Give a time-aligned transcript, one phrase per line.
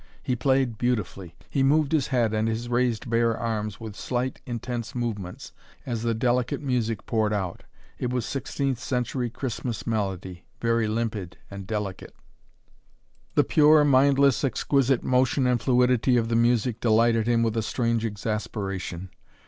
[0.23, 1.35] He played beautifully.
[1.47, 5.53] He moved his head and his raised bare arms with slight, intense movements,
[5.85, 7.61] as the delicate music poured out.
[7.99, 12.15] It was sixteenth century Christmas melody, very limpid and delicate.
[13.35, 18.03] The pure, mindless, exquisite motion and fluidity of the music delighted him with a strange
[18.03, 19.11] exasperation.